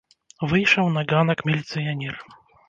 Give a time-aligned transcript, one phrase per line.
[0.53, 2.15] Выйшаў на ганак міліцыянер.